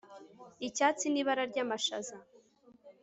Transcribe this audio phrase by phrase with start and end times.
[0.67, 2.15] icyatsi ni ibara ryamashaza